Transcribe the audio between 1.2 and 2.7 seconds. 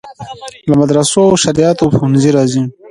او شرعیاتو پوهنځیو راځي.